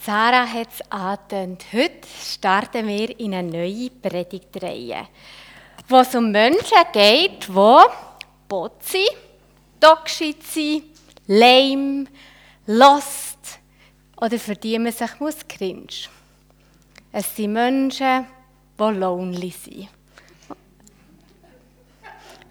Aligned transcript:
Sarah 0.00 0.46
hat 0.46 0.68
es 0.72 0.92
angetönt. 0.92 1.64
Heute 1.72 2.06
starten 2.24 2.86
wir 2.86 3.18
in 3.18 3.34
eine 3.34 3.50
neue 3.50 3.90
Predigtreihe, 3.90 5.08
wo 5.88 5.96
es 5.98 6.14
um 6.14 6.30
Menschen 6.30 6.78
geht, 6.92 7.48
die 7.48 7.82
bot 8.48 8.82
sind, 8.82 9.10
toxisch 9.80 10.36
sind, 10.50 10.84
lame, 11.26 12.06
lost 12.66 13.58
oder 14.16 14.38
für 14.38 14.54
die 14.54 14.78
man 14.78 14.92
sich 14.92 15.20
muss 15.20 15.46
cringe. 15.48 16.08
Es 17.10 17.34
sind 17.34 17.52
Menschen, 17.52 18.26
die 18.78 18.82
lonely 18.82 19.50
sind. 19.50 19.88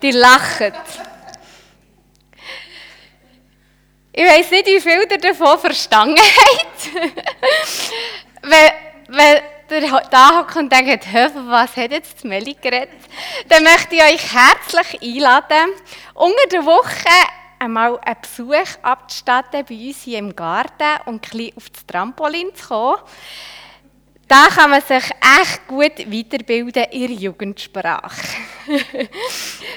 Die 0.02 0.12
lachen. 0.12 0.74
Ich 4.20 4.26
weiß 4.26 4.50
nicht, 4.50 4.66
wie 4.66 4.82
viel 4.82 5.06
ihr 5.12 5.18
davon 5.20 5.60
verstanden 5.60 6.18
habt. 6.18 6.90
wenn, 8.42 9.44
ihr 9.84 10.02
da 10.10 10.40
hockt 10.40 10.56
und 10.56 10.72
denkt, 10.72 11.06
was 11.14 11.78
hat 11.78 11.92
jetzt 11.92 12.26
Meli 12.26 12.56
geredet, 12.60 12.98
dann 13.48 13.64
möchte 13.64 13.96
ich 13.96 14.02
euch 14.02 14.34
herzlich 14.34 15.04
einladen, 15.04 15.70
unter 16.16 16.48
der 16.52 16.66
Woche 16.66 17.28
einmal 17.60 18.00
einen 18.00 18.16
Besuch 18.20 18.80
abzustatten 18.82 19.64
bei 19.70 19.76
uns 19.76 20.02
hier 20.02 20.18
im 20.18 20.36
Garten 20.36 21.00
und 21.06 21.14
ein 21.14 21.20
bisschen 21.20 21.56
auf 21.56 21.70
das 21.70 21.86
Trampolin 21.86 22.56
zu 22.56 22.70
kommen. 22.70 22.98
Da 24.28 24.48
kann 24.48 24.72
man 24.72 24.82
sich 24.82 25.12
echt 25.40 25.68
gut 25.68 26.12
weiterbilden 26.12 26.86
in 26.86 27.08
der 27.08 27.18
Jugendsprache. 27.18 28.36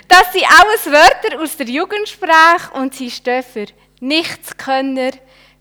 das 0.09 0.33
sind 0.33 0.47
alles 0.49 0.87
Wörter 0.87 1.43
aus 1.43 1.59
der 1.59 1.69
Jugendsprache 1.69 2.73
und 2.73 2.95
sie 2.95 3.11
stehen 3.11 3.43
für 3.43 3.67
Nichtskönner, 4.01 5.13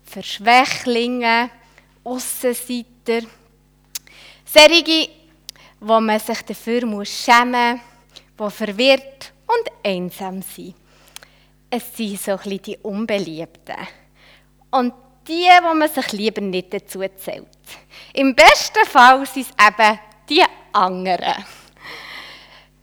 für 0.04 0.22
Schwächlinge, 0.22 1.50
Aussenseiter. 2.02 3.26
Serige, 4.44 5.08
wo 5.78 6.00
man 6.00 6.18
sich 6.18 6.42
dafür 6.42 6.84
muss 6.86 7.08
schämen 7.08 7.80
muss, 8.36 8.52
die 8.52 8.56
verwirrt 8.56 9.32
und 9.46 9.70
einsam 9.84 10.42
sind. 10.42 10.74
Es 11.70 11.96
sind 11.96 12.20
so 12.20 12.32
ein 12.32 12.62
die 12.62 12.76
Unbeliebten. 12.78 13.76
Und 14.70 14.92
die, 15.28 15.46
wo 15.62 15.74
man 15.74 15.88
sich 15.88 16.10
lieber 16.12 16.40
nicht 16.40 16.74
dazu 16.74 17.00
zählt. 17.16 17.46
Im 18.14 18.34
besten 18.34 18.84
Fall 18.86 19.24
sind 19.26 19.46
es 19.46 19.66
eben 19.66 19.98
die 20.28 20.42
anderen. 20.72 21.44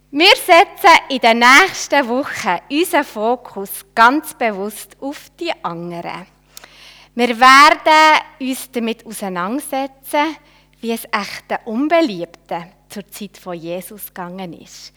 Wir 0.09 0.37
setzen 0.37 1.01
in 1.09 1.19
den 1.19 1.39
nächsten 1.39 2.07
Wochen 2.07 2.59
unseren 2.69 3.03
Fokus 3.03 3.85
ganz 3.93 4.33
bewusst 4.35 4.95
auf 5.01 5.29
die 5.37 5.51
anderen. 5.61 6.25
Wir 7.13 7.37
werden 7.37 8.21
uns 8.39 8.71
damit 8.71 9.05
auseinandersetzen, 9.05 10.37
wie 10.79 10.93
es 10.93 11.03
echten 11.11 11.57
Unbeliebten 11.65 12.71
zur 12.87 13.05
Zeit 13.09 13.37
von 13.37 13.55
Jesus 13.55 14.07
gegangen 14.07 14.53
ist. 14.53 14.93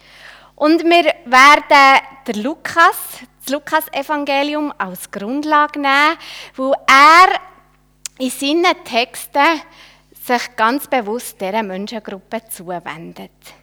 Und 0.54 0.84
wir 0.84 1.12
werden 1.24 2.02
der 2.24 2.36
Lukas, 2.36 3.18
das 3.40 3.52
Lukas-Evangelium 3.52 4.72
als 4.78 5.10
Grundlage 5.10 5.80
nehmen, 5.80 6.18
wo 6.54 6.72
er 6.72 7.40
in 8.20 8.30
seinen 8.30 8.84
Texten 8.84 9.60
sich 10.24 10.54
ganz 10.54 10.86
bewusst 10.86 11.40
dieser 11.40 11.64
Menschengruppe 11.64 12.42
zuwendet. 12.48 13.59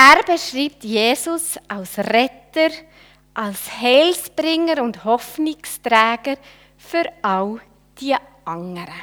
Er 0.00 0.22
beschreibt 0.22 0.84
Jesus 0.84 1.58
als 1.66 1.98
Retter, 1.98 2.70
als 3.34 3.58
Heilsbringer 3.80 4.80
und 4.80 5.02
Hoffnungsträger 5.04 6.36
für 6.76 7.02
all 7.20 7.60
die 8.00 8.14
anderen. 8.44 8.94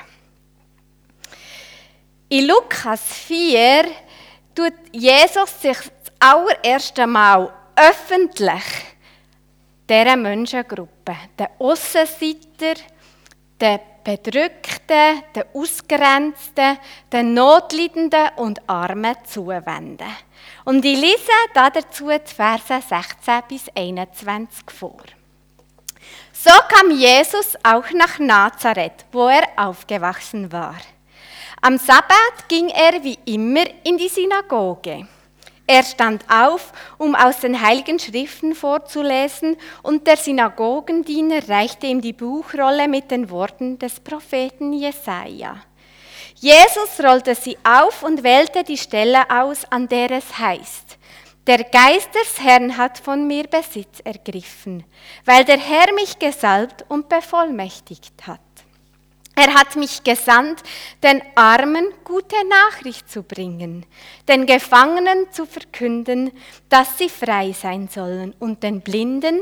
In 2.30 2.48
Lukas 2.48 3.02
4 3.02 3.88
tut 4.56 4.74
Jesus 4.94 5.62
sich 5.62 5.78
das 5.78 6.14
allererste 6.18 7.06
Mal 7.06 7.52
öffentlich 7.76 8.64
dieser 9.90 10.16
Menschengruppe, 10.16 11.18
den 11.38 11.48
Aussenseiter, 11.60 12.82
den 13.60 13.80
Bedrückten, 14.06 15.24
den 15.36 15.44
Ausgrenzten, 15.56 16.78
den 17.12 17.34
Notleidenden 17.34 18.30
und 18.38 18.62
Armen 18.70 19.16
zuwenden. 19.26 20.08
Und 20.64 20.86
ich 20.86 21.00
lese 21.00 21.32
dazu 21.56 22.10
die 22.10 22.34
Verse 22.34 22.82
16 22.88 23.42
bis 23.50 23.64
21 23.76 24.70
vor. 24.70 25.02
So 26.32 26.52
kam 26.70 26.92
Jesus 26.92 27.56
auch 27.64 27.90
nach 27.94 28.20
Nazareth, 28.20 29.06
wo 29.12 29.28
er 29.28 29.48
aufgewachsen 29.56 30.52
war. 30.52 30.78
Am 31.62 31.80
Sabbat 31.80 32.48
ging 32.48 32.70
er 32.70 33.04
wie 33.04 33.18
immer 33.26 33.66
in 33.84 33.98
die 33.98 34.10
Synagoge. 34.10 35.08
Er 35.68 35.84
stand 35.84 36.24
auf, 36.30 36.72
um 37.00 37.16
aus 37.16 37.40
den 37.40 37.60
heiligen 37.60 37.98
Schriften 37.98 38.54
vorzulesen, 38.54 39.58
und 39.82 40.06
der 40.06 40.18
Synagogendiener 40.18 41.50
reichte 41.50 41.88
ihm 41.88 42.02
die 42.02 42.14
Buchrolle 42.14 42.88
mit 42.88 43.10
den 43.10 43.30
Worten 43.32 43.80
des 43.80 44.00
Propheten 44.00 44.74
Jesaja. 44.74 45.62
Jesus 46.36 47.04
rollte 47.04 47.34
sie 47.34 47.58
auf 47.64 48.04
und 48.04 48.22
wählte 48.22 48.64
die 48.64 48.78
Stelle 48.78 49.24
aus, 49.32 49.66
an 49.72 49.88
der 49.88 50.12
es 50.12 50.38
heißt: 50.38 50.98
Der 51.48 51.64
Geist 51.64 52.14
des 52.14 52.44
Herrn 52.44 52.78
hat 52.78 53.00
von 53.00 53.26
mir 53.26 53.46
Besitz 53.46 54.02
ergriffen, 54.04 54.84
weil 55.24 55.46
der 55.46 55.58
Herr 55.58 55.92
mich 55.94 56.20
gesalbt 56.20 56.86
und 56.90 57.10
bevollmächtigt 57.10 58.28
hat. 58.28 58.40
Er 59.36 59.54
hat 59.54 59.76
mich 59.76 60.04
gesandt, 60.04 60.64
den 61.04 61.22
Armen 61.36 61.88
gute 62.06 62.36
Nachricht 62.48 63.12
zu 63.12 63.22
bringen, 63.22 63.86
den 64.30 64.46
Gefangenen 64.46 65.30
zu 65.32 65.46
verkünden, 65.46 66.32
dass 66.70 66.98
sie 66.98 67.10
frei 67.10 67.52
sein 67.52 67.90
sollen 67.90 68.34
und 68.40 68.64
den 68.64 68.80
Blinden, 68.80 69.42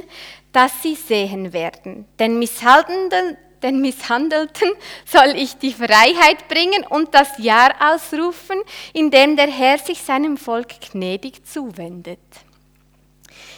dass 0.52 0.82
sie 0.82 0.96
sehen 0.96 1.54
werden, 1.54 2.06
den 2.20 2.40
Misshandelnden, 2.40 3.38
den 3.62 3.82
Misshandelten 3.82 4.70
soll 5.06 5.36
ich 5.36 5.58
die 5.58 5.74
Freiheit 5.74 6.48
bringen 6.50 6.86
und 6.90 7.14
das 7.14 7.38
Jahr 7.38 7.74
ausrufen, 7.80 8.62
in 8.94 9.10
dem 9.10 9.38
der 9.38 9.48
Herr 9.48 9.78
sich 9.78 10.02
seinem 10.02 10.38
Volk 10.38 10.82
gnädig 10.92 11.46
zuwendet. 11.46 12.20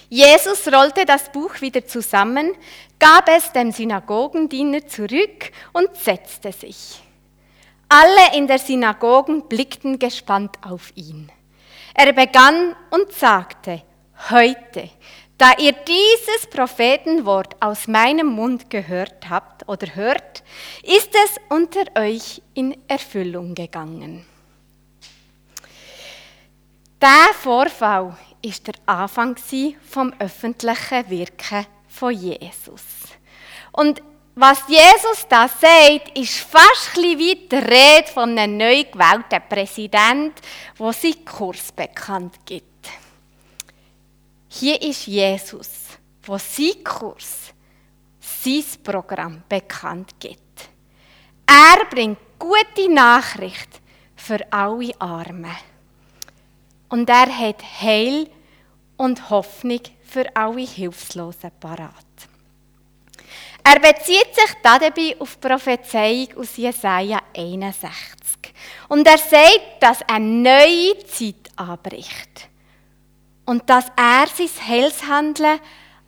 Jesus 0.10 0.72
rollte 0.72 1.06
das 1.06 1.32
Buch 1.32 1.62
wieder 1.62 1.86
zusammen, 1.88 2.54
gab 3.00 3.30
es 3.30 3.52
dem 3.52 3.72
Synagogendiener 3.72 4.88
zurück 4.88 5.52
und 5.74 5.96
setzte 5.96 6.52
sich. 6.52 7.02
Alle 7.90 8.36
in 8.36 8.48
der 8.48 8.60
Synagogen 8.60 9.48
blickten 9.48 10.00
gespannt 10.00 10.58
auf 10.64 10.92
ihn. 10.96 11.32
Er 11.94 12.12
begann 12.14 12.76
und 12.90 13.12
sagte, 13.12 13.84
heute, 14.30 14.90
da 15.38 15.52
ihr 15.58 15.74
dieses 15.74 16.48
Prophetenwort 16.50 17.62
aus 17.62 17.88
meinem 17.88 18.28
Mund 18.28 18.70
gehört 18.70 19.30
habt 19.30 19.68
oder 19.68 19.96
hört, 19.96 20.44
ist 20.84 21.10
es 21.14 21.36
unter 21.50 21.84
euch 22.00 22.42
in 22.54 22.78
Erfüllung 22.88 23.54
gegangen. 23.54 24.26
Der 27.02 27.34
Vorfall 27.34 28.18
ist 28.42 28.68
der 28.68 28.76
Anfang 28.86 29.36
vom 29.84 30.14
öffentlichen 30.20 31.10
Wirken 31.10 31.66
von 31.96 32.14
Jesus. 32.14 32.84
Und 33.72 34.02
was 34.36 34.68
Jesus 34.68 35.26
da 35.30 35.48
sagt, 35.48 36.18
ist 36.18 36.40
fast 36.40 36.98
ein 36.98 37.18
wie 37.18 37.48
die 37.48 37.56
Rede 37.56 38.12
von 38.14 38.38
einem 38.38 38.58
neu 38.58 38.84
gewählten 38.84 39.42
Präsident, 39.48 40.42
wo 40.76 40.92
seinen 40.92 41.24
Kurs 41.24 41.72
bekannt 41.72 42.36
gibt. 42.46 42.66
Hier 44.50 44.82
ist 44.82 45.08
Jesus, 45.08 45.70
wo 46.24 46.38
sein 46.38 46.84
Kurs, 46.84 47.54
sein 48.20 48.64
Programm 48.84 49.44
bekannt 49.48 50.16
gibt. 50.20 50.42
Er 51.46 51.86
bringt 51.90 52.20
gute 52.38 52.92
Nachricht 52.92 53.70
für 54.18 54.40
alle 54.52 55.00
Armen. 55.00 55.56
Und 56.90 57.10
er 57.10 57.28
hat 57.28 57.64
Heil 57.82 58.30
und 58.98 59.30
Hoffnung 59.30 59.82
für 60.16 60.34
alle 60.34 60.62
Hilflosen 60.62 61.52
parat. 61.60 61.92
Er 63.62 63.80
bezieht 63.82 64.34
sich 64.34 64.56
dabei 64.64 65.20
auf 65.20 65.36
die 65.36 65.48
Prophezeiung 65.48 66.38
aus 66.38 66.56
Jesaja 66.56 67.20
61. 67.36 68.54
Und 68.88 69.06
er 69.06 69.18
sagt, 69.18 69.82
dass 69.82 70.08
eine 70.08 70.26
neue 70.26 70.98
Zeit 71.06 71.52
anbricht. 71.58 72.48
Und 73.46 73.70
dass 73.70 73.88
er 73.98 74.28
sein 74.28 74.68
Heilshandeln 74.70 75.60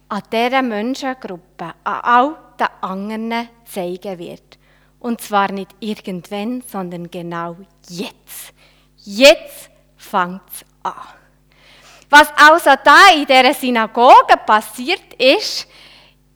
an 0.08 0.24
dieser 0.32 0.62
Menschengruppe, 0.62 1.74
an 1.84 2.00
all 2.02 2.38
den 2.58 2.68
anderen 2.80 3.50
zeigen 3.66 4.20
wird. 4.20 4.58
Und 5.02 5.20
zwar 5.20 5.52
nicht 5.52 5.76
irgendwann, 5.82 6.62
sondern 6.62 7.12
genau 7.12 7.58
jetzt. 7.90 8.54
Jetzt 9.04 9.70
fängt 9.98 10.48
es 10.50 10.66
an. 10.84 10.94
Was 12.10 12.30
also 12.38 12.72
da 12.84 13.14
in 13.14 13.26
dieser 13.26 13.54
Synagoge 13.54 14.38
passiert 14.46 15.14
ist, 15.18 15.68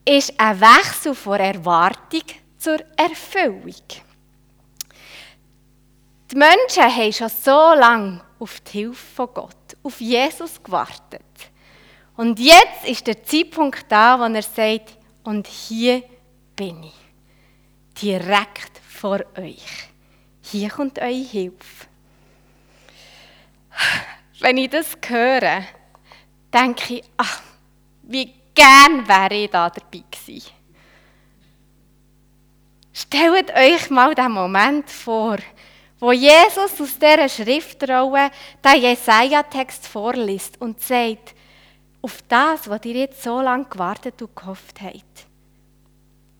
ist 0.03 0.33
ein 0.39 0.59
Wechsel 0.59 1.15
von 1.15 1.39
Erwartung 1.39 2.23
zur 2.57 2.77
Erfüllung. 2.97 3.73
Die 6.29 6.35
Menschen 6.35 6.83
haben 6.83 7.13
schon 7.13 7.29
so 7.29 7.73
lange 7.73 8.21
auf 8.39 8.59
die 8.61 8.79
Hilfe 8.79 9.15
von 9.15 9.29
Gott, 9.33 9.77
auf 9.83 9.99
Jesus 10.01 10.61
gewartet. 10.61 11.21
Und 12.15 12.39
jetzt 12.39 12.85
ist 12.85 13.07
der 13.07 13.23
Zeitpunkt 13.23 13.85
da, 13.89 14.19
wo 14.19 14.23
er 14.23 14.41
sagt, 14.41 14.97
und 15.23 15.47
hier 15.47 16.03
bin 16.55 16.83
ich. 16.83 16.93
Direkt 18.01 18.79
vor 18.87 19.19
euch. 19.37 19.89
Hier 20.41 20.69
kommt 20.69 20.99
eure 20.99 21.11
Hilfe. 21.11 21.87
Wenn 24.41 24.57
ich 24.57 24.71
das 24.71 24.97
höre, 25.07 25.63
denke 26.51 26.95
ich, 26.95 27.03
ach, 27.15 27.41
wie 28.01 28.33
gern 28.55 29.07
wäre 29.07 29.35
ich 29.35 29.51
da 29.51 29.69
dabei 29.69 30.03
gewesen. 30.09 30.51
Stellt 32.91 33.55
euch 33.55 33.89
mal 33.91 34.15
den 34.15 34.31
Moment 34.31 34.89
vor, 34.89 35.37
wo 35.99 36.11
Jesus 36.11 36.81
aus 36.81 36.97
dieser 36.99 37.29
Schriftrolle 37.29 38.31
den 38.65 38.81
Jesaja-Text 38.81 39.87
vorliest 39.87 40.59
und 40.59 40.81
sagt, 40.81 41.35
auf 42.01 42.23
das, 42.27 42.67
was 42.67 42.83
ihr 42.85 42.95
jetzt 42.95 43.21
so 43.21 43.41
lange 43.41 43.65
gewartet 43.65 44.19
und 44.23 44.35
gehofft 44.35 44.81
habt. 44.81 45.27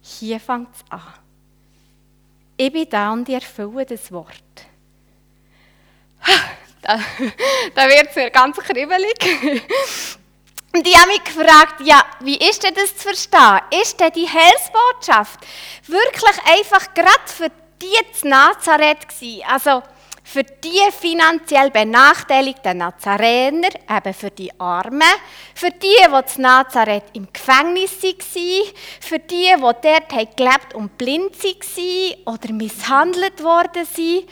Hier 0.01 0.39
fängt 0.39 0.73
es 0.73 0.83
an. 0.89 1.01
Ich 2.57 2.73
bin 2.73 2.89
da 2.89 3.13
und 3.13 3.29
ich 3.29 3.35
erfülle 3.35 3.85
das 3.85 4.11
Wort. 4.11 4.65
Da, 6.81 6.99
da 7.75 7.87
wird 7.87 8.09
es 8.09 8.15
mir 8.15 8.29
ganz 8.31 8.57
kribbelig. 8.57 9.15
Und 10.73 10.87
ich 10.87 10.97
habe 10.97 11.07
mich 11.09 11.23
gefragt, 11.23 11.81
ja, 11.83 12.01
wie 12.21 12.37
ist 12.37 12.63
denn 12.63 12.73
das 12.73 12.95
zu 12.95 13.09
verstehen? 13.09 13.59
Ist 13.81 13.99
denn 13.99 14.11
die 14.13 14.27
Heilsbotschaft 14.27 15.39
wirklich 15.87 16.37
einfach 16.45 16.93
gerade 16.93 17.27
für 17.27 17.51
die 17.81 18.11
zu 18.13 18.29
Nazareth 18.29 19.09
gewesen? 19.09 19.43
Also 19.49 19.83
für 20.23 20.43
die 20.43 20.79
finanziell 20.97 21.71
benachteiligten 21.71 22.77
Nazarener, 22.77 23.67
eben 23.89 24.13
für 24.13 24.29
die 24.29 24.51
Armen, 24.59 25.01
für 25.53 25.71
die, 25.71 25.95
die 26.07 26.25
zu 26.25 26.41
Nazareth 26.41 27.03
im 27.13 27.27
Gefängnis 27.33 28.01
waren, 28.01 28.73
für 29.01 29.19
die, 29.19 29.53
die 29.53 29.59
dort 29.59 30.37
gelebt 30.37 30.73
und 30.73 30.97
blind 30.97 31.35
waren 31.43 32.15
oder 32.25 32.53
misshandelt 32.53 33.43
worden 33.43 33.85
sind. 33.93 34.29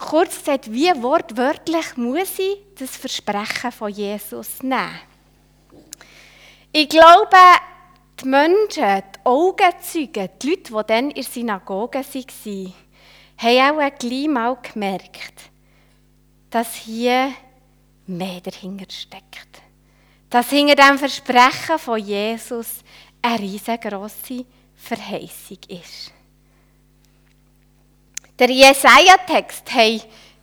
Kurz 0.00 0.38
gesagt, 0.38 0.72
wie 0.72 0.90
wortwörtlich 1.02 1.96
muss 1.96 2.38
ich 2.38 2.56
das 2.78 2.96
Versprechen 2.96 3.70
von 3.70 3.92
Jesus 3.92 4.62
nehmen? 4.62 4.98
Ich 6.72 6.88
glaube, 6.88 7.36
die 8.22 8.26
Menschen, 8.26 9.02
die 9.14 9.24
Augenzeugen, 9.24 10.30
die 10.42 10.48
Leute, 10.48 10.72
die 10.72 10.86
dann 10.86 11.10
in 11.10 11.14
der 11.14 11.24
Synagoge 11.24 11.98
waren, 11.98 12.74
haben 13.36 13.80
auch 13.80 13.98
gleich 13.98 14.28
mal 14.28 14.56
gemerkt, 14.62 15.50
dass 16.48 16.76
hier 16.76 17.34
mehr 18.06 18.40
dahinter 18.40 18.90
steckt. 18.90 19.62
Dass 20.30 20.48
hinter 20.48 20.76
dem 20.76 20.98
Versprechen 20.98 21.78
von 21.78 21.98
Jesus 21.98 22.76
eine 23.20 23.38
riesengroße 23.38 24.46
Verheißung 24.76 25.58
ist. 25.68 26.12
Der 28.40 28.48
Jesaja-Text 28.48 29.70
haben 29.74 30.00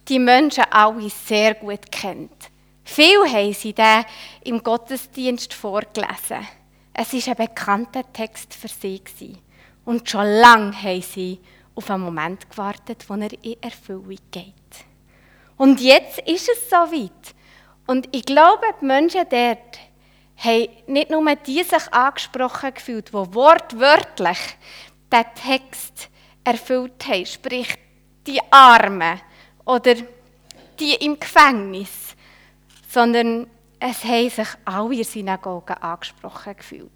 die 0.07 0.19
Menschen 0.19 0.65
alle 0.69 1.09
sehr 1.09 1.55
gut 1.55 1.91
kennt. 1.91 2.51
Viel 2.83 3.25
haben 3.27 3.53
sie 3.53 3.73
den 3.73 4.05
im 4.43 4.61
Gottesdienst 4.61 5.51
vorgelesen. 5.51 6.47
Es 6.93 7.11
war 7.11 7.31
ein 7.31 7.47
bekannter 7.47 8.03
Text 8.13 8.53
für 8.53 8.67
sie. 8.67 9.01
Und 9.83 10.07
schon 10.07 10.27
lange 10.27 10.79
haben 10.79 11.01
sie 11.01 11.39
auf 11.73 11.89
einen 11.89 12.03
Moment 12.03 12.47
gewartet, 12.47 13.03
wo 13.07 13.15
er 13.15 13.33
in 13.43 13.63
Erfüllung 13.63 14.19
geht. 14.29 14.53
Und 15.57 15.81
jetzt 15.81 16.19
ist 16.19 16.49
es 16.49 16.69
soweit. 16.69 17.33
Und 17.87 18.09
ich 18.15 18.25
glaube, 18.25 18.67
die 18.79 18.85
Menschen 18.85 19.25
dort 19.27 19.79
haben 20.35 20.67
nicht 20.85 21.09
nur 21.09 21.35
die 21.35 21.63
sich 21.63 21.91
angesprochen 21.91 22.75
gefühlt, 22.75 23.09
die 23.09 23.13
wortwörtlich 23.13 24.37
den 25.11 25.25
Text 25.33 26.09
erfüllt 26.43 27.07
haben, 27.07 27.25
sprich 27.25 27.86
die 28.27 28.41
Armen 28.51 29.19
oder 29.65 29.95
die 30.79 30.93
im 30.95 31.19
Gefängnis, 31.19 32.15
sondern 32.89 33.47
es 33.79 34.03
haben 34.03 34.29
sich 34.29 34.47
alle 34.65 34.95
in 34.95 35.03
Synagogen 35.03 35.77
angesprochen 35.77 36.55
gefühlt. 36.55 36.91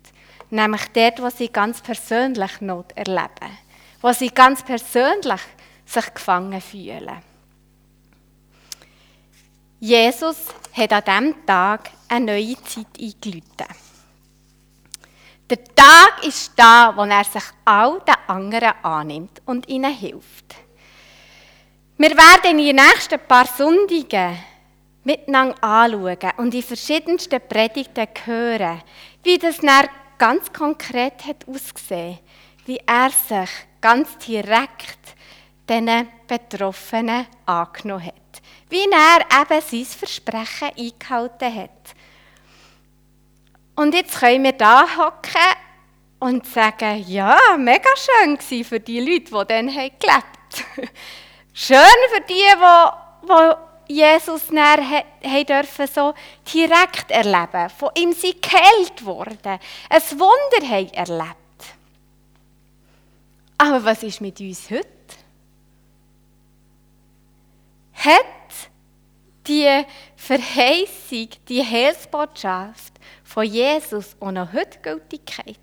Nämlich 0.50 0.88
dort, 0.94 1.22
wo 1.22 1.30
sie 1.30 1.48
ganz 1.48 1.82
persönlich 1.82 2.62
Not 2.62 2.92
erleben 2.96 3.58
wo 4.02 4.12
sie 4.12 4.30
ganz 4.30 4.64
persönlich 4.64 5.42
sich 5.86 6.14
gefangen 6.14 6.60
fühlen. 6.60 7.22
Jesus 9.80 10.38
hat 10.74 10.94
an 10.94 11.04
diesem 11.32 11.46
Tag 11.46 11.90
eine 12.08 12.26
neue 12.26 12.56
Zeit 12.64 12.88
eingeläutet. 13.00 13.78
Der 15.50 15.64
Tag 15.76 16.24
ist 16.24 16.54
da, 16.56 16.94
wo 16.96 17.04
er 17.04 17.24
sich 17.24 17.44
all 17.66 18.00
den 18.02 18.16
anderen 18.28 18.74
annimmt 18.84 19.42
und 19.46 19.68
ihnen 19.68 19.94
hilft. 19.94 20.56
Wir 22.02 22.18
werden 22.18 22.58
in 22.58 22.66
den 22.66 22.76
nächsten 22.78 23.20
paar 23.28 23.46
Sonntagen 23.46 24.36
miteinander 25.04 25.64
anschauen 25.64 26.32
und 26.38 26.52
in 26.52 26.64
verschiedensten 26.64 27.40
Predigten 27.48 28.08
hören, 28.26 28.82
wie 29.22 29.38
das 29.38 29.60
dann 29.60 29.88
ganz 30.18 30.52
konkret 30.52 31.24
hat 31.24 31.48
ausgesehen, 31.48 32.18
wie 32.66 32.80
er 32.88 33.12
sich 33.12 33.52
ganz 33.80 34.18
direkt 34.18 34.98
diesen 35.70 36.08
Betroffenen 36.26 37.28
angenommen 37.46 38.08
hat. 38.08 38.42
Wie 38.70 38.90
er 38.90 39.40
eben 39.40 39.62
sein 39.62 39.86
Versprechen 39.86 40.72
eingehalten 40.76 41.56
hat. 41.56 41.96
Und 43.76 43.94
jetzt 43.94 44.20
können 44.20 44.44
wir 44.44 44.54
da 44.54 44.88
hocken 44.98 45.56
und 46.20 46.48
sagen, 46.48 47.06
ja, 47.08 47.38
mega 47.60 47.92
schön 47.96 48.40
war 48.40 48.66
für 48.66 48.80
die 48.80 49.02
Leute, 49.02 49.26
die 49.26 49.48
dann 49.48 49.68
gelebt 49.68 50.02
haben. 50.08 50.90
schön 51.54 51.78
für 52.14 52.22
die, 52.22 52.34
die, 52.34 53.28
die 53.28 53.72
Jesus 53.94 54.50
haben 54.52 55.46
dürfen 55.46 55.88
so 55.88 56.14
direkt 56.54 57.12
erleben. 57.12 57.70
Von 57.70 57.90
ihm 57.96 58.14
sind 58.14 58.42
geheilt 58.42 59.06
worden. 59.06 59.60
Ein 59.90 60.20
Wunder 60.20 60.68
haben 60.68 60.90
erlebt. 60.94 61.36
Aber 63.58 63.84
was 63.84 64.02
ist 64.04 64.22
mit 64.22 64.40
uns 64.40 64.70
heute? 64.70 64.88
Hat 67.94 68.26
die 69.46 69.86
Verheißung, 70.16 71.30
die 71.48 71.64
Heilsbotschaft 71.64 72.94
von 73.24 73.44
Jesus 73.44 74.16
auch 74.20 74.32
noch 74.32 74.54
heute 74.54 74.80
Gültigkeit? 74.80 75.58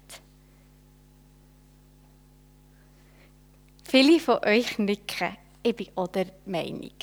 Viele 3.85 4.21
von 4.21 4.45
euch 4.45 4.79
nicken. 4.79 5.37
Ich 5.69 5.77
bin 5.77 5.89
auch 5.97 6.09
der 6.09 6.29
Meinung. 6.47 6.95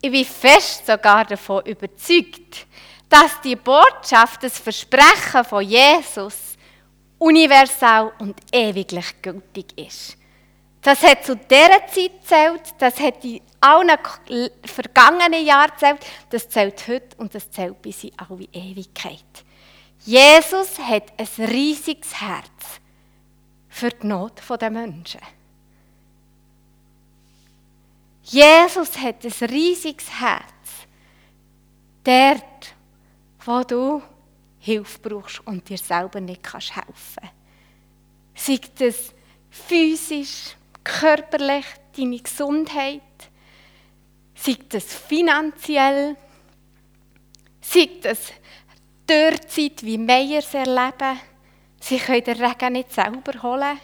Ich 0.00 0.10
bin 0.10 0.24
fest 0.24 0.86
sogar 0.86 1.26
davon 1.26 1.66
überzeugt, 1.66 2.66
dass 3.06 3.38
die 3.42 3.56
Botschaft, 3.56 4.42
das 4.42 4.58
Versprechen 4.58 5.44
von 5.44 5.62
Jesus 5.62 6.56
universal 7.18 8.12
und 8.18 8.40
ewiglich 8.50 9.20
gültig 9.20 9.76
ist. 9.76 10.16
Das 10.80 11.02
hat 11.02 11.26
zu 11.26 11.36
dieser 11.36 11.86
Zeit 11.86 12.24
zählt, 12.24 12.62
das 12.78 12.98
hat 13.00 13.22
in 13.26 13.42
allen 13.60 13.98
vergangenen 14.64 15.44
Jahren 15.44 15.72
zählt, 15.76 16.06
das 16.30 16.48
zählt 16.48 16.88
heute 16.88 17.14
und 17.18 17.34
das 17.34 17.50
zählt 17.50 17.82
bis 17.82 18.04
in 18.04 18.12
alle 18.16 18.48
Ewigkeit. 18.52 19.44
Jesus 20.06 20.78
hat 20.78 21.12
ein 21.18 21.44
riesiges 21.44 22.18
Herz 22.18 22.80
für 23.78 23.90
die 23.90 24.06
Not 24.06 24.42
der 24.60 24.70
Menschen. 24.70 25.20
Jesus 28.24 28.98
hat 28.98 29.24
ein 29.24 29.48
riesiges 29.48 30.10
Herz 30.20 30.86
dort, 32.04 32.74
wo 33.44 33.62
du 33.62 34.02
Hilfe 34.58 34.98
brauchst 34.98 35.46
und 35.46 35.68
dir 35.68 35.78
selber 35.78 36.20
nicht 36.20 36.42
kannst 36.42 36.74
helfen 36.74 37.30
Sei 38.34 38.60
das 38.78 39.14
physisch, 39.50 40.56
körperlich, 40.84 41.64
deine 41.96 42.18
Gesundheit, 42.18 43.00
sei 44.34 44.56
das 44.68 44.94
finanziell, 44.94 46.16
sei 47.60 47.88
das 48.02 48.32
Dürrzeit, 49.08 49.82
wie 49.82 49.98
Meyers 49.98 50.54
erleben. 50.54 51.18
Sie 51.80 51.98
können 51.98 52.24
den 52.24 52.44
Regen 52.44 52.72
nicht 52.72 52.92
selber 52.92 53.42
holen. 53.42 53.78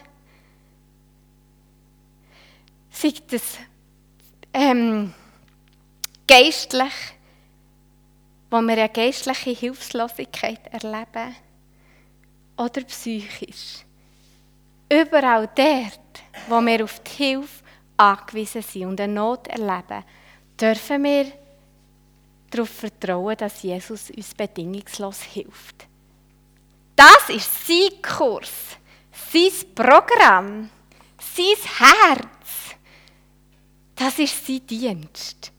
Sei 2.91 3.13
das 3.29 3.57
ähm, 4.53 5.13
geistlich, 6.27 6.93
wo 8.49 8.61
wir 8.61 8.73
eine 8.77 8.89
geistliche 8.89 9.51
Hilflosigkeit 9.51 10.61
erleben 10.71 11.35
oder 12.57 12.81
psychisch. 12.83 13.83
Überall 14.89 15.49
dort 15.55 15.99
wo 16.47 16.61
wir 16.61 16.83
auf 16.83 16.99
die 16.99 17.11
Hilfe 17.11 17.63
angewiesen 17.97 18.61
sind 18.61 18.85
und 18.85 19.01
eine 19.01 19.13
Not 19.13 19.47
erleben, 19.47 20.03
dürfen 20.59 21.03
wir 21.03 21.31
darauf 22.49 22.69
vertrauen, 22.69 23.37
dass 23.37 23.63
Jesus 23.63 24.11
uns 24.11 24.33
bedingungslos 24.33 25.21
hilft. 25.23 25.87
Das 26.95 27.29
ist 27.29 27.67
sein 27.67 28.01
Kurs, 28.01 28.77
sein 29.31 29.75
Programm, 29.75 30.69
sein 31.19 31.55
Herz. 31.77 32.75
Das 33.95 34.19
ist 34.19 34.45
sein 34.45 34.65
Dienst. 34.65 35.51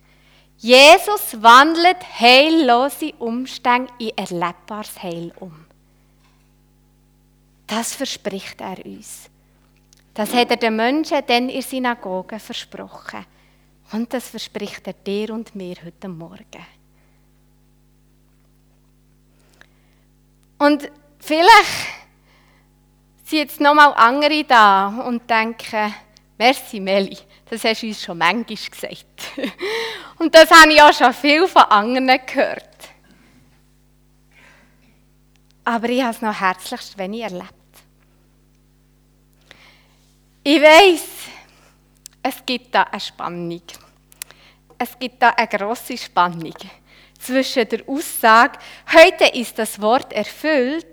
Jesus 0.58 1.40
wandelt 1.42 1.98
heillose 2.18 3.12
Umstände 3.18 3.92
in 3.98 4.16
erlebbares 4.16 5.02
Heil 5.02 5.32
um. 5.38 5.66
Das 7.66 7.94
verspricht 7.94 8.60
er 8.60 8.84
uns. 8.84 9.28
Das 10.14 10.32
hat 10.32 10.50
er 10.50 10.56
den 10.56 10.76
Menschen 10.76 11.20
dann 11.26 11.50
in 11.50 11.60
Synagogen 11.60 12.40
versprochen. 12.40 13.26
Und 13.92 14.12
das 14.12 14.30
verspricht 14.30 14.86
er 14.86 14.94
dir 14.94 15.34
und 15.34 15.54
mir 15.54 15.76
heute 15.84 16.08
Morgen. 16.08 16.66
Und 20.58 20.90
vielleicht 21.26 21.88
sind 23.24 23.38
jetzt 23.38 23.60
nochmal 23.60 23.92
andere 23.94 24.44
da 24.44 24.88
und 25.04 25.28
denken, 25.28 25.94
merci 26.38 26.80
Meli, 26.80 27.18
das 27.50 27.64
hast 27.64 27.82
du 27.82 27.88
uns 27.88 28.02
schon 28.02 28.18
manchmal 28.18 28.44
gesagt. 28.44 29.32
Und 30.18 30.34
das 30.34 30.50
habe 30.50 30.72
ich 30.72 30.80
auch 30.80 30.94
schon 30.94 31.12
viel 31.12 31.46
von 31.46 31.62
anderen 31.64 32.20
gehört. 32.24 32.64
Aber 35.64 35.88
ich 35.88 36.00
habe 36.00 36.12
es 36.12 36.22
noch 36.22 36.40
herzlichst 36.40 36.96
wenig 36.96 37.22
erlebt. 37.22 37.52
Ich 40.42 40.62
weiß, 40.62 41.04
es 42.22 42.46
gibt 42.46 42.74
da 42.74 42.84
eine 42.84 43.00
Spannung. 43.00 43.62
Es 44.78 44.98
gibt 44.98 45.20
da 45.20 45.30
eine 45.30 45.48
grosse 45.48 45.98
Spannung 45.98 46.54
zwischen 47.18 47.68
der 47.68 47.88
Aussage, 47.88 48.58
heute 48.92 49.24
ist 49.36 49.58
das 49.58 49.80
Wort 49.80 50.12
erfüllt, 50.12 50.86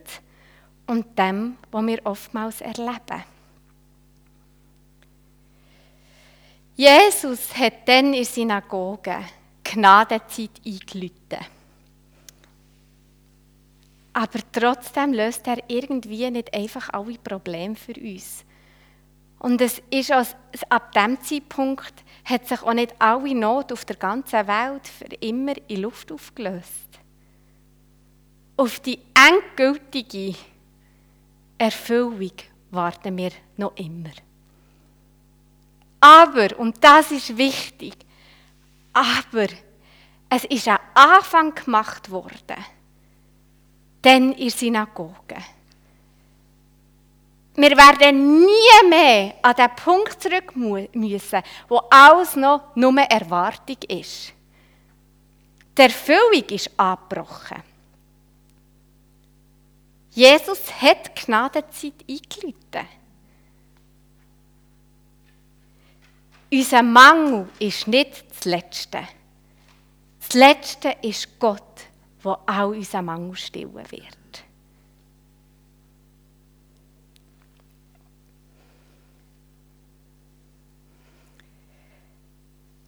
und 0.87 1.17
dem, 1.17 1.57
was 1.71 1.85
wir 1.85 2.05
oftmals 2.05 2.61
erleben. 2.61 3.23
Jesus 6.75 7.55
hat 7.55 7.87
dann 7.87 8.13
in 8.13 8.25
Synagoge 8.25 9.17
Gnadenzeit 9.63 10.49
eingeläutet. 10.65 11.49
Aber 14.13 14.39
trotzdem 14.51 15.13
löst 15.13 15.47
er 15.47 15.57
irgendwie 15.67 16.29
nicht 16.29 16.53
einfach 16.53 16.89
alle 16.89 17.17
Probleme 17.17 17.75
für 17.75 17.93
uns. 17.93 18.43
Und 19.39 19.59
es 19.59 19.81
ist 19.89 20.11
als, 20.11 20.35
ab 20.69 20.93
dem 20.93 21.19
Zeitpunkt 21.21 21.93
hat 22.23 22.47
sich 22.47 22.61
auch 22.61 22.73
nicht 22.73 22.95
alle 22.99 23.35
Not 23.35 23.71
auf 23.71 23.85
der 23.85 23.97
ganzen 23.97 24.47
Welt 24.47 24.87
für 24.87 25.13
immer 25.19 25.53
in 25.67 25.81
Luft 25.81 26.11
aufgelöst. 26.11 26.89
Auf 28.55 28.79
die 28.79 28.99
endgültige 29.13 30.35
Erfüllung 31.57 32.33
warten 32.72 33.17
wir 33.17 33.31
noch 33.57 33.75
immer. 33.75 34.12
Aber, 36.00 36.60
und 36.60 36.83
das 36.83 37.12
ist 37.12 37.38
wichtig, 37.38 37.95
aber 38.91 39.48
es 40.29 40.43
ist 40.45 40.67
ein 40.67 40.79
Anfang 40.93 41.55
gemacht 41.55 42.10
worden, 42.10 42.57
dann 44.01 44.33
in 44.33 44.50
Synagoge. 44.50 45.38
Wir 47.55 47.77
werden 47.77 48.41
nie 48.41 48.89
mehr 48.89 49.36
an 49.43 49.55
den 49.55 49.75
Punkt 49.75 50.22
zurück 50.22 50.55
müssen, 50.55 51.41
wo 51.67 51.77
alles 51.89 52.36
noch 52.36 52.75
nur 52.75 53.00
Erwartung 53.00 53.77
ist. 53.88 54.33
Die 55.77 55.81
Erfüllung 55.81 56.50
ist 56.50 56.72
abgebrochen. 56.77 57.62
Jesus 60.13 60.72
hat 60.82 61.17
die 61.17 61.25
Gnadenzeit 61.25 61.93
eingeläutet. 62.08 62.88
Unser 66.51 66.84
Mangel 66.84 67.50
ist 67.58 67.88
nicht 67.88 68.25
das 68.29 68.46
Letzte. 68.46 69.08
Das 70.20 70.34
Letzte 70.34 70.96
ist 71.01 71.39
Gott, 71.39 71.88
wo 72.22 72.38
auch 72.46 72.67
unser 72.67 73.01
Mangel 73.01 73.36
stillen 73.36 73.74
wird. 73.74 74.17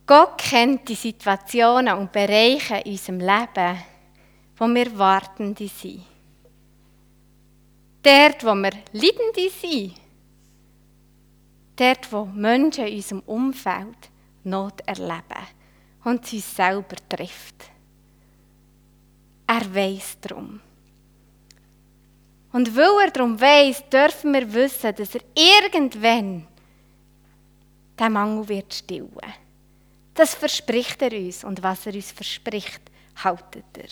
Gott 0.05 0.37
kennt 0.37 0.87
die 0.87 0.93
Situationen 0.93 1.97
und 1.97 2.11
Bereiche 2.11 2.75
in 2.75 2.91
unserem 2.91 3.19
Leben, 3.19 3.83
wo 4.57 4.67
wir 4.67 4.95
Wartende 4.95 5.67
sind. 5.67 6.03
Dort, 8.05 8.43
wo 8.43 8.53
wir 8.53 8.71
Leidende 8.93 9.49
sind. 9.49 9.95
Dort, 11.75 12.11
wo 12.11 12.25
Menschen 12.25 12.85
in 12.85 12.97
unserem 12.97 13.19
Umfeld 13.21 13.97
Not 14.43 14.81
erleben 14.85 15.47
und 16.03 16.23
sie 16.23 16.39
selber 16.39 16.97
trifft. 17.09 17.55
Er 19.47 19.73
weiß 19.73 20.17
darum. 20.21 20.61
Und 22.51 22.75
weil 22.77 23.05
er 23.05 23.11
darum 23.11 23.41
weiß, 23.41 23.89
dürfen 23.89 24.33
wir 24.33 24.53
wissen, 24.53 24.93
dass 24.95 25.15
er 25.15 25.21
irgendwann 25.33 26.45
den 27.99 28.13
Mangel 28.13 28.47
wird 28.47 28.71
stillen. 28.71 29.09
Das 30.13 30.35
verspricht 30.35 31.01
er 31.01 31.11
uns 31.11 31.43
und 31.43 31.63
was 31.63 31.87
er 31.87 31.95
uns 31.95 32.11
verspricht, 32.11 32.81
haltet 33.23 33.65
er. 33.75 33.89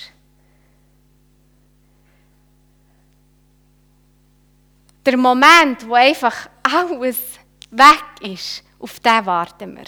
Der 5.06 5.18
Moment, 5.18 5.88
wo 5.88 5.96
einfach 5.96 6.50
alles 6.64 7.18
weg 7.72 8.04
ist, 8.22 8.64
auf 8.80 9.00
den 9.00 9.26
warten 9.26 9.76
wir. 9.76 9.86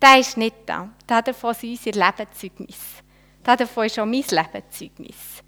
Der 0.00 0.18
ist 0.18 0.36
nicht 0.36 0.56
da. 0.66 0.88
Davon 1.06 1.54
sind 1.54 1.70
unsere 1.70 2.04
Lebenszeugnisse. 2.04 3.02
Davon 3.42 3.86
ist 3.86 3.98
auch 3.98 4.06
mein 4.06 4.24
Lebenszeugnis. 4.28 5.42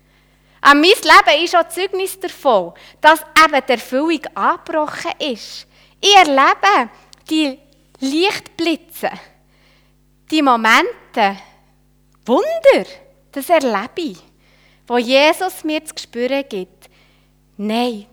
An 0.60 0.80
mein 0.80 0.90
Leben 0.90 1.44
ist 1.44 1.56
auch 1.56 1.68
Zeugnis 1.68 2.18
davon, 2.18 2.72
dass 3.00 3.20
eben 3.20 3.66
die 3.66 3.72
Erfüllung 3.72 4.26
angebrochen 4.34 5.12
ist. 5.18 5.66
Ich 6.00 6.16
erlebe 6.16 6.90
die 7.28 7.58
Lichtblitze, 8.00 9.10
die 10.30 10.42
Momente, 10.42 11.36
Wunder, 12.24 12.88
das 13.30 13.50
erlebe 13.50 14.00
ich, 14.00 14.18
wo 14.86 14.96
Jesus 14.96 15.64
mir 15.64 15.84
zu 15.84 15.94
spüren 16.02 16.44
gibt. 16.48 16.88
Nein, 17.58 18.06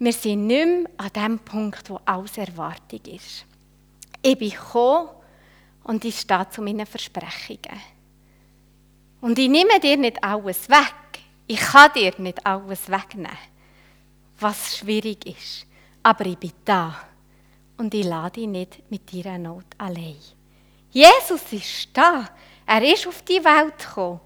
wir 0.00 0.14
sind 0.14 0.46
nicht 0.46 0.66
mehr 0.66 0.90
an 0.96 1.10
dem 1.12 1.38
Punkt, 1.40 1.90
wo 1.90 2.00
alles 2.06 2.38
Erwartung 2.38 3.00
ist. 3.04 3.44
Ich 4.22 4.38
bin 4.38 4.50
gekommen 4.50 5.10
und 5.84 6.04
ich 6.06 6.18
stehe 6.18 6.48
zu 6.48 6.62
meinen 6.62 6.86
Versprechungen. 6.86 7.80
Und 9.20 9.38
ich 9.38 9.50
nehme 9.50 9.78
dir 9.78 9.98
nicht 9.98 10.24
alles 10.24 10.70
weg. 10.70 10.94
Ich 11.46 11.60
kann 11.60 11.92
dir 11.94 12.14
nicht 12.16 12.46
alles 12.46 12.90
wegnehmen, 12.90 13.36
was 14.38 14.78
schwierig 14.78 15.26
ist. 15.26 15.66
Aber 16.02 16.24
ich 16.24 16.38
bin 16.38 16.52
da 16.64 16.98
und 17.76 17.92
ich 17.92 18.06
lade 18.06 18.40
dich 18.40 18.48
nicht 18.48 18.90
mit 18.90 19.12
deiner 19.12 19.36
Not 19.36 19.66
allein. 19.76 20.16
Jesus 20.90 21.52
ist 21.52 21.90
da. 21.92 22.26
Er 22.64 22.82
ist 22.82 23.06
auf 23.06 23.20
die 23.22 23.44
Welt 23.44 23.78
gekommen. 23.78 24.20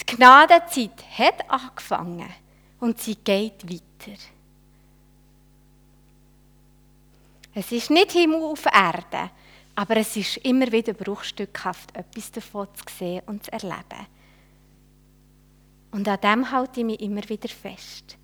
Die 0.00 0.14
Gnadenzeit 0.14 1.02
hat 1.18 1.50
angefangen 1.50 2.32
und 2.80 3.00
sie 3.00 3.16
geht 3.16 3.68
weiter. 3.68 4.18
Es 7.54 7.72
ist 7.72 7.90
nicht 7.90 8.12
Himmel 8.12 8.42
auf 8.42 8.66
Erde, 8.66 9.30
aber 9.74 9.96
es 9.96 10.16
ist 10.16 10.38
immer 10.38 10.70
wieder 10.70 10.92
bruchstückhaft, 10.92 11.96
etwas 11.96 12.30
davon 12.30 12.68
zu 12.74 12.84
sehen 12.96 13.22
und 13.26 13.44
zu 13.44 13.52
erleben. 13.52 14.06
Und 15.90 16.06
an 16.06 16.20
dem 16.20 16.50
halte 16.50 16.80
ich 16.80 16.86
mich 16.86 17.00
immer 17.00 17.26
wieder 17.28 17.48
fest. 17.48 18.16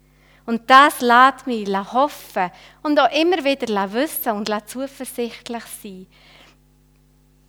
Und 0.46 0.68
das 0.68 1.00
lässt 1.00 1.46
mich 1.46 1.68
hoffen 1.68 2.50
und 2.82 2.98
auch 3.00 3.10
immer 3.10 3.42
wieder 3.44 3.92
wissen 3.92 4.32
und 4.32 4.52
zuversichtlich 4.68 5.64
sein. 5.82 6.06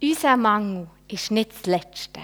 Unser 0.02 0.38
Mangel 0.38 0.88
ist 1.08 1.32
nicht 1.32 1.52
das 1.52 1.66
Letzte. 1.66 2.22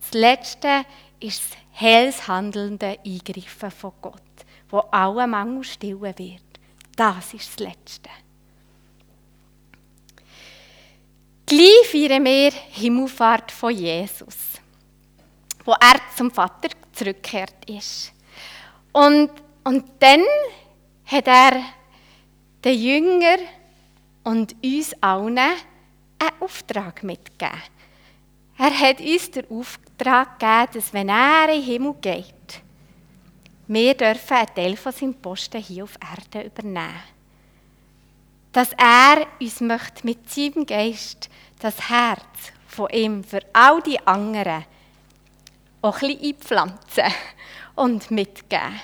Das 0.00 0.12
Letzte 0.12 0.84
ist 1.22 1.42
das 1.42 1.58
helles 1.72 2.28
handelnde 2.28 2.98
Eingreifen 3.04 3.70
von 3.70 3.92
Gott, 4.00 4.22
wo 4.68 4.78
alle 4.90 5.26
Mangel 5.26 5.64
stillen 5.64 6.18
wird. 6.18 6.42
Das 6.96 7.34
ist 7.34 7.48
das 7.48 7.58
Letzte. 7.58 8.10
Gleich 11.46 11.88
feiern 11.90 12.24
wir 12.24 12.50
Himmelfahrt 12.50 13.52
von 13.52 13.74
Jesus, 13.74 14.36
wo 15.64 15.72
er 15.72 16.00
zum 16.16 16.30
Vater 16.30 16.70
zurückgekehrt 16.92 17.68
ist. 17.68 18.12
Und, 18.92 19.30
und 19.64 19.84
dann 19.98 20.22
hat 21.04 21.26
er 21.26 21.62
den 22.64 22.80
Jünger 22.80 23.38
und 24.24 24.54
uns 24.62 24.94
allen 25.02 25.38
einen 25.38 26.40
Auftrag 26.40 27.02
mitgegeben. 27.02 27.62
Er 28.58 28.78
hat 28.78 29.00
uns 29.00 29.30
den 29.30 29.50
Auftrag 29.50 29.81
gegeben, 29.98 30.68
dass 30.74 30.92
wenn 30.92 31.08
er 31.08 31.48
in 31.48 31.60
den 31.60 31.64
Himmel 31.64 31.94
geht, 32.00 32.62
wir 33.68 33.94
dürfen 33.94 34.36
einen 34.36 34.54
Teil 34.54 34.76
von 34.76 34.92
seinem 34.92 35.14
Posten 35.14 35.62
hier 35.62 35.84
auf 35.84 35.96
Erde 36.00 36.46
übernehmen. 36.46 37.02
Dass 38.52 38.72
er 38.72 39.26
uns 39.40 39.60
möchte 39.60 40.04
mit 40.04 40.28
seinem 40.30 40.66
Geist 40.66 41.30
das 41.60 41.88
Herz 41.88 42.52
von 42.66 42.90
ihm 42.90 43.24
für 43.24 43.40
all 43.52 43.80
die 43.82 44.04
anderen 44.06 44.64
auch 45.80 46.00
ein 46.02 46.08
bisschen 46.08 46.34
einpflanzen 46.34 47.14
und 47.74 48.10
mitgeben. 48.10 48.80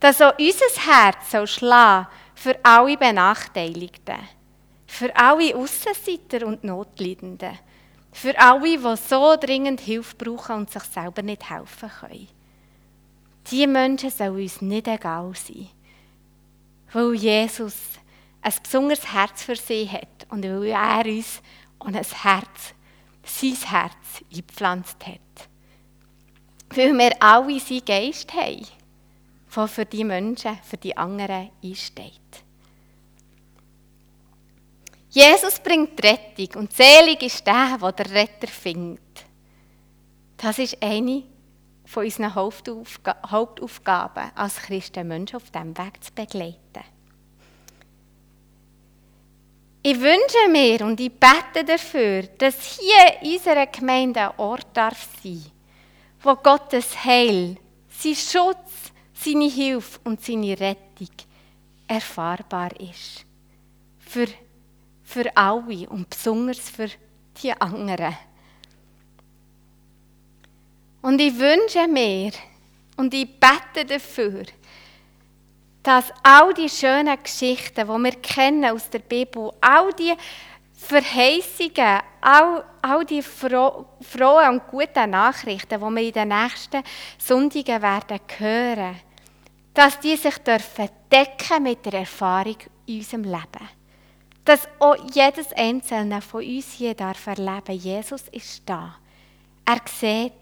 Dass 0.00 0.20
auch 0.20 0.38
unser 0.38 0.92
Herz 0.92 1.30
soll 1.30 1.46
schlagen 1.46 2.08
für 2.34 2.58
alle 2.62 2.96
Benachteiligten, 2.96 4.18
für 4.86 5.14
alle 5.16 5.56
Aussenseiter 5.56 6.46
und 6.46 6.64
Notleidenden, 6.64 7.58
für 8.16 8.38
alle, 8.38 8.78
die 8.78 8.96
so 8.96 9.36
dringend 9.36 9.80
Hilfe 9.80 10.16
brauchen 10.16 10.56
und 10.56 10.70
sich 10.70 10.82
selber 10.84 11.20
nicht 11.20 11.50
helfen 11.50 11.90
können. 12.00 12.28
Diese 13.50 13.66
Menschen 13.66 14.10
sollen 14.10 14.40
uns 14.40 14.62
nicht 14.62 14.88
egal 14.88 15.34
sein, 15.34 15.68
weil 16.92 17.14
Jesus 17.14 17.74
ein 18.40 18.54
besonderes 18.62 19.12
Herz 19.12 19.42
für 19.42 19.56
sie 19.56 19.86
hat 19.88 20.26
und 20.30 20.44
weil 20.44 20.64
er 20.64 21.04
uns 21.04 21.42
ein 21.80 21.94
Herz, 21.94 22.74
sein 23.22 23.52
Herz 23.52 24.22
eingepflanzt 24.32 25.06
hat. 25.06 25.48
Weil 26.70 26.96
wir 26.96 27.22
alle 27.22 27.60
seinen 27.60 27.84
Geist 27.84 28.32
haben, 28.32 28.66
der 29.54 29.68
für 29.68 29.84
die 29.84 30.04
Menschen, 30.04 30.58
für 30.62 30.78
die 30.78 30.96
anderen 30.96 31.50
einsteht. 31.62 32.45
Jesus 35.16 35.58
bringt 35.60 35.98
Rettung 36.04 36.60
und 36.60 36.74
selig 36.74 37.22
ist 37.22 37.46
der, 37.46 37.78
der 37.80 37.92
den 37.92 38.12
Retter 38.12 38.48
findet. 38.48 39.24
Das 40.36 40.58
ist 40.58 40.76
eine 40.82 41.22
von 41.86 42.04
unseren 42.04 42.34
Hauptaufgaben 42.34 44.32
als 44.34 44.56
Christen, 44.56 45.08
Menschen 45.08 45.36
auf 45.36 45.50
diesem 45.50 45.74
Weg 45.78 46.04
zu 46.04 46.12
begleiten. 46.12 46.84
Ich 49.82 49.98
wünsche 49.98 50.50
mir 50.50 50.84
und 50.84 51.00
ich 51.00 51.12
bete 51.12 51.64
dafür, 51.64 52.24
dass 52.36 52.78
hier 52.78 53.22
in 53.22 53.38
unserer 53.38 53.68
Gemeinde 53.68 54.20
ein 54.20 54.38
Ort 54.38 54.66
darf 54.74 55.08
sein, 55.22 55.46
wo 56.20 56.36
Gottes 56.36 57.04
Heil, 57.06 57.56
sein 57.88 58.16
Schutz, 58.16 58.92
seine 59.14 59.48
Hilfe 59.48 59.98
und 60.04 60.22
seine 60.22 60.60
Rettung 60.60 61.08
erfahrbar 61.88 62.78
ist. 62.78 63.24
Für, 63.98 64.26
für 65.06 65.34
alle 65.36 65.88
und 65.88 66.10
besonders 66.10 66.68
für 66.68 66.88
die 67.40 67.52
anderen. 67.52 68.16
Und 71.00 71.20
ich 71.20 71.38
wünsche 71.38 71.86
mir 71.86 72.32
und 72.96 73.14
ich 73.14 73.28
bete 73.38 73.86
dafür, 73.86 74.42
dass 75.84 76.12
all 76.24 76.52
die 76.52 76.68
schönen 76.68 77.16
Geschichten, 77.22 77.86
die 77.86 78.02
wir 78.02 78.20
kennen 78.20 78.64
aus 78.64 78.90
der 78.90 78.98
Bibel, 78.98 79.52
all 79.60 79.92
die 79.92 80.14
Verheißungen, 80.72 82.00
all, 82.20 82.64
all 82.82 83.04
die 83.04 83.22
fro 83.22 83.86
frohen 84.00 84.50
und 84.50 84.66
guten 84.66 85.10
Nachrichten, 85.10 85.78
die 85.78 85.80
wir 85.80 86.02
in 86.02 86.12
den 86.12 86.28
nächsten 86.28 86.82
Sonntagen 87.18 87.80
werden 87.80 88.20
hören, 88.38 88.96
dass 89.72 90.00
die 90.00 90.16
sich 90.16 90.38
dürfen 90.38 90.88
decken 91.10 91.62
mit 91.62 91.86
der 91.86 92.00
Erfahrung 92.00 92.56
in 92.86 92.96
unserem 92.96 93.22
Leben. 93.22 93.68
Dass 94.46 94.68
auch 94.78 94.96
jedes 95.12 95.52
Einzelne 95.52 96.22
von 96.22 96.44
uns 96.44 96.72
hier 96.72 96.94
darf 96.94 97.26
erleben, 97.26 97.72
Jesus 97.72 98.22
ist 98.30 98.62
da. 98.64 98.94
Er 99.64 99.80
sieht, 99.86 100.32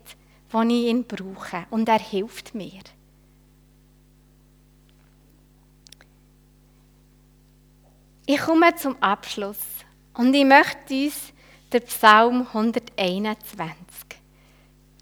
wo 0.50 0.60
ich 0.60 0.88
ihn 0.88 1.04
brauche 1.04 1.64
und 1.70 1.88
er 1.88 1.98
hilft 1.98 2.54
mir. 2.54 2.82
Ich 8.26 8.40
komme 8.40 8.74
zum 8.76 9.02
Abschluss 9.02 9.56
und 10.12 10.34
ich 10.34 10.44
möchte 10.44 10.94
uns 10.94 11.32
den 11.72 11.82
Psalm 11.84 12.46
121 12.52 13.74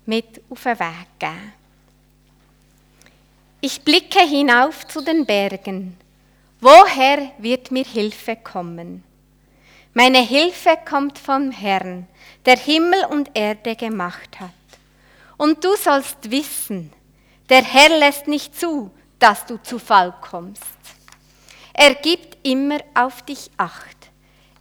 mit 0.06 0.40
auf 0.48 0.62
den 0.62 0.78
Weg 0.78 1.06
geben. 1.18 1.52
Ich 3.60 3.82
blicke 3.82 4.20
hinauf 4.20 4.86
zu 4.86 5.00
den 5.02 5.26
Bergen. 5.26 5.96
Woher 6.64 7.32
wird 7.38 7.72
mir 7.72 7.84
Hilfe 7.84 8.36
kommen? 8.36 9.02
Meine 9.94 10.20
Hilfe 10.20 10.78
kommt 10.88 11.18
vom 11.18 11.50
Herrn, 11.50 12.06
der 12.46 12.56
Himmel 12.56 13.04
und 13.06 13.32
Erde 13.34 13.74
gemacht 13.74 14.38
hat. 14.38 14.50
Und 15.36 15.64
du 15.64 15.74
sollst 15.74 16.30
wissen, 16.30 16.92
der 17.48 17.64
Herr 17.64 17.98
lässt 17.98 18.28
nicht 18.28 18.56
zu, 18.56 18.92
dass 19.18 19.44
du 19.44 19.56
zu 19.60 19.80
Fall 19.80 20.14
kommst. 20.20 20.62
Er 21.74 21.96
gibt 21.96 22.38
immer 22.46 22.78
auf 22.94 23.22
dich 23.22 23.50
acht. 23.56 23.96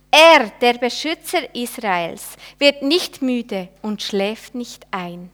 Er, 0.09 0.49
der 0.59 0.79
Beschützer 0.79 1.53
Israels, 1.53 2.35
wird 2.57 2.81
nicht 2.81 3.21
müde 3.21 3.69
und 3.83 4.01
schläft 4.01 4.55
nicht 4.55 4.87
ein. 4.89 5.29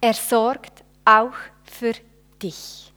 Er 0.00 0.14
sorgt 0.14 0.84
auch 1.04 1.34
für 1.64 1.94
dich. 2.40 2.92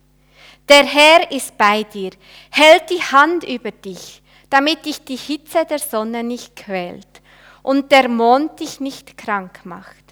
Der 0.71 0.85
Herr 0.85 1.29
ist 1.29 1.57
bei 1.57 1.83
dir, 1.83 2.11
hält 2.49 2.89
die 2.89 3.03
Hand 3.03 3.43
über 3.43 3.71
dich, 3.71 4.21
damit 4.49 4.85
dich 4.85 5.03
die 5.03 5.17
Hitze 5.17 5.65
der 5.65 5.79
Sonne 5.79 6.23
nicht 6.23 6.55
quält 6.55 7.21
und 7.61 7.91
der 7.91 8.07
Mond 8.07 8.57
dich 8.57 8.79
nicht 8.79 9.17
krank 9.17 9.65
macht. 9.65 10.05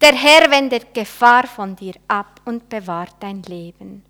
Der 0.00 0.14
Herr 0.14 0.50
wendet 0.50 0.94
Gefahr 0.94 1.46
von 1.46 1.76
dir 1.76 1.92
ab 2.08 2.40
und 2.46 2.70
bewahrt 2.70 3.14
dein 3.20 3.42
Leben. 3.42 4.02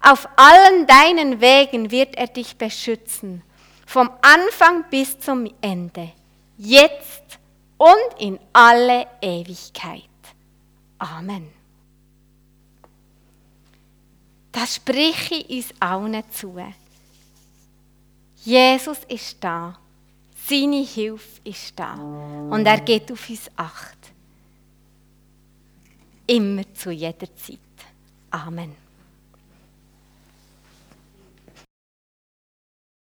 Auf 0.00 0.28
allen 0.36 0.86
deinen 0.86 1.40
Wegen 1.40 1.90
wird 1.90 2.14
er 2.14 2.28
dich 2.28 2.56
beschützen, 2.56 3.42
vom 3.84 4.08
Anfang 4.22 4.84
bis 4.90 5.18
zum 5.18 5.52
Ende, 5.60 6.12
jetzt 6.56 7.40
und 7.78 8.20
in 8.20 8.38
alle 8.52 9.08
Ewigkeit. 9.20 10.02
Amen. 11.00 11.48
Das 14.56 14.76
spreche 14.76 15.34
ich 15.34 15.66
uns 15.68 15.74
allen 15.80 16.22
zu. 16.30 16.56
Jesus 18.42 19.00
ist 19.06 19.36
da, 19.38 19.78
seine 20.48 20.82
Hilfe 20.82 21.42
ist 21.44 21.78
da 21.78 21.92
und 21.92 22.64
er 22.64 22.80
geht 22.80 23.12
auf 23.12 23.28
uns 23.28 23.50
Acht. 23.54 23.98
Immer 26.26 26.62
zu 26.72 26.90
jeder 26.90 27.36
Zeit. 27.36 27.58
Amen. 28.30 28.85